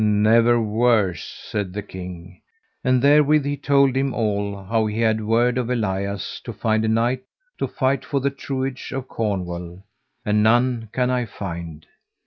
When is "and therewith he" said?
2.83-3.55